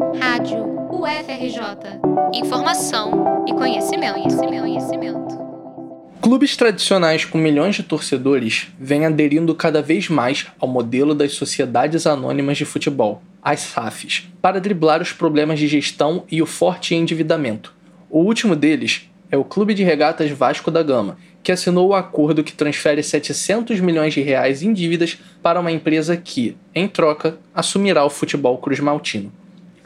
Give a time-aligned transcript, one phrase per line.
[0.00, 2.00] Rádio UFRJ.
[2.32, 5.38] Informação e conhecimento, conhecimento, conhecimento.
[6.22, 12.06] Clubes tradicionais com milhões de torcedores vêm aderindo cada vez mais ao modelo das sociedades
[12.06, 17.74] anônimas de futebol, as SAFs, para driblar os problemas de gestão e o forte endividamento.
[18.08, 22.42] O último deles é o Clube de Regatas Vasco da Gama, que assinou o acordo
[22.42, 28.02] que transfere 700 milhões de reais em dívidas para uma empresa que, em troca, assumirá
[28.02, 29.39] o futebol cruz-maltino.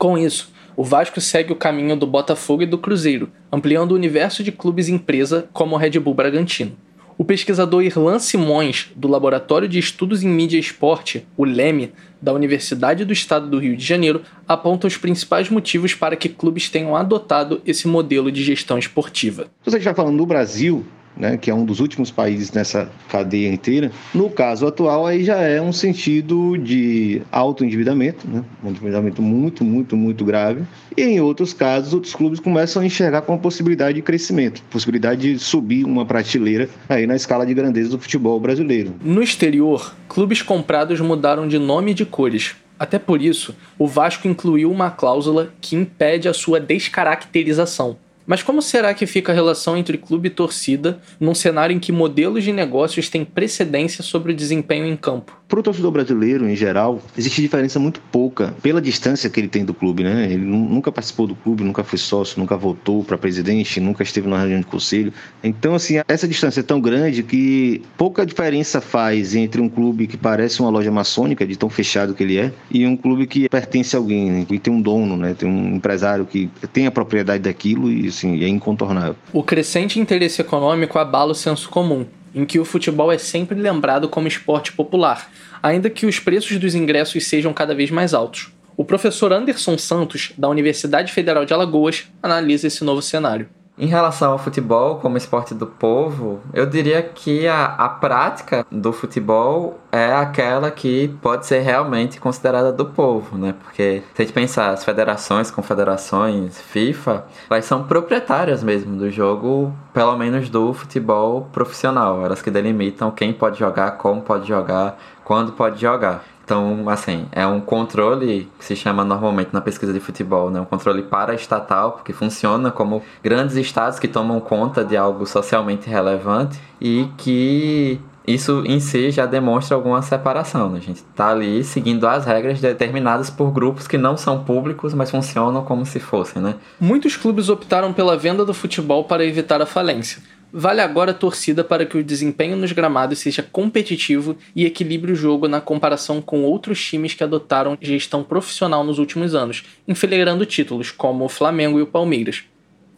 [0.00, 4.42] Com isso, o Vasco segue o caminho do Botafogo e do Cruzeiro, ampliando o universo
[4.42, 6.72] de clubes empresa como o Red Bull Bragantino.
[7.18, 12.32] O pesquisador Irlan Simões, do Laboratório de Estudos em Mídia e Esporte, o LEME, da
[12.32, 16.96] Universidade do Estado do Rio de Janeiro, aponta os principais motivos para que clubes tenham
[16.96, 19.48] adotado esse modelo de gestão esportiva.
[19.62, 20.82] Se você está falando do Brasil,
[21.16, 23.90] né, que é um dos últimos países nessa cadeia inteira.
[24.14, 29.96] No caso atual, aí já é um sentido de autoendividamento, né, um endividamento muito, muito,
[29.96, 30.62] muito grave.
[30.96, 35.32] E em outros casos, outros clubes começam a enxergar com a possibilidade de crescimento, possibilidade
[35.32, 38.94] de subir uma prateleira aí na escala de grandeza do futebol brasileiro.
[39.02, 42.56] No exterior, clubes comprados mudaram de nome e de cores.
[42.78, 47.98] Até por isso, o Vasco incluiu uma cláusula que impede a sua descaracterização.
[48.30, 51.90] Mas como será que fica a relação entre clube e torcida num cenário em que
[51.90, 55.39] modelos de negócios têm precedência sobre o desempenho em campo?
[55.50, 59.64] Para o torcedor brasileiro, em geral, existe diferença muito pouca pela distância que ele tem
[59.64, 60.26] do clube, né?
[60.26, 64.38] Ele nunca participou do clube, nunca foi sócio, nunca votou para presidente, nunca esteve na
[64.38, 65.12] reunião de conselho.
[65.42, 70.16] Então, assim, essa distância é tão grande que pouca diferença faz entre um clube que
[70.16, 73.96] parece uma loja maçônica, de tão fechado que ele é, e um clube que pertence
[73.96, 74.44] a alguém, né?
[74.48, 75.34] que tem um dono, né?
[75.36, 79.16] Tem um empresário que tem a propriedade daquilo e, assim, é incontornável.
[79.32, 84.08] O crescente interesse econômico abala o senso comum em que o futebol é sempre lembrado
[84.08, 85.30] como esporte popular,
[85.62, 88.52] ainda que os preços dos ingressos sejam cada vez mais altos.
[88.76, 93.48] O professor Anderson Santos, da Universidade Federal de Alagoas, analisa esse novo cenário.
[93.80, 98.92] Em relação ao futebol como esporte do povo, eu diria que a, a prática do
[98.92, 103.54] futebol é aquela que pode ser realmente considerada do povo, né?
[103.64, 109.74] Porque se a gente pensar as federações, confederações, FIFA, elas são proprietárias mesmo do jogo,
[109.94, 112.22] pelo menos do futebol profissional.
[112.22, 116.22] Elas que delimitam quem pode jogar, como pode jogar, quando pode jogar.
[116.50, 120.60] Então, assim, é um controle que se chama normalmente na pesquisa de futebol, né?
[120.60, 126.58] Um controle paraestatal, porque funciona como grandes estados que tomam conta de algo socialmente relevante
[126.80, 130.70] e que isso em si já demonstra alguma separação.
[130.70, 130.78] Né?
[130.78, 135.08] A gente está ali seguindo as regras determinadas por grupos que não são públicos, mas
[135.08, 136.42] funcionam como se fossem.
[136.42, 136.56] Né?
[136.80, 140.20] Muitos clubes optaram pela venda do futebol para evitar a falência.
[140.52, 145.16] Vale agora a torcida para que o desempenho nos gramados seja competitivo e equilibre o
[145.16, 150.90] jogo na comparação com outros times que adotaram gestão profissional nos últimos anos, enfileirando títulos
[150.90, 152.42] como o Flamengo e o Palmeiras.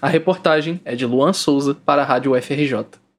[0.00, 2.98] A reportagem é de Luan Souza para a Rádio UFRJ.